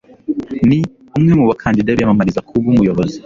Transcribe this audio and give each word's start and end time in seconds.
Ni 0.67 0.79
umwe 1.17 1.31
mu 1.39 1.45
bakandida 1.49 1.95
biyamamariza 1.95 2.45
kuba 2.47 2.65
umuyobozi. 2.71 3.17